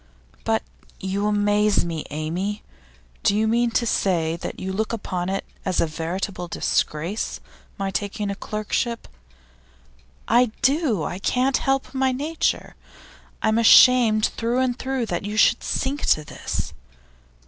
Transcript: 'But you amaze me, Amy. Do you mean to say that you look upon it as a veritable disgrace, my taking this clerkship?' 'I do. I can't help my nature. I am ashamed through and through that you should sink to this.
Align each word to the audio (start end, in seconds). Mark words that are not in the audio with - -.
'But 0.43 0.63
you 0.99 1.27
amaze 1.27 1.85
me, 1.85 2.05
Amy. 2.09 2.63
Do 3.21 3.35
you 3.35 3.47
mean 3.47 3.69
to 3.77 3.85
say 3.85 4.35
that 4.35 4.59
you 4.59 4.73
look 4.73 4.93
upon 4.93 5.29
it 5.29 5.45
as 5.63 5.79
a 5.79 5.85
veritable 5.85 6.47
disgrace, 6.47 7.39
my 7.77 7.91
taking 7.91 8.29
this 8.29 8.37
clerkship?' 8.39 9.07
'I 10.27 10.45
do. 10.63 11.03
I 11.03 11.19
can't 11.19 11.57
help 11.57 11.93
my 11.93 12.11
nature. 12.11 12.73
I 13.43 13.49
am 13.49 13.59
ashamed 13.59 14.25
through 14.25 14.57
and 14.57 14.79
through 14.79 15.05
that 15.05 15.23
you 15.23 15.37
should 15.37 15.61
sink 15.63 16.03
to 16.07 16.23
this. 16.25 16.73